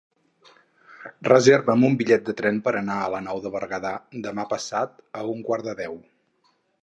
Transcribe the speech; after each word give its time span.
Reserva'm 1.27 1.83
un 1.89 1.97
bitllet 1.99 2.23
de 2.29 2.35
tren 2.39 2.57
per 2.69 2.73
anar 2.79 2.97
a 3.01 3.11
la 3.15 3.21
Nou 3.27 3.43
de 3.45 3.51
Berguedà 3.57 3.93
demà 4.29 4.49
passat 4.57 4.97
a 5.23 5.29
un 5.37 5.45
quart 5.51 5.69
de 5.71 5.77
deu. 5.85 6.01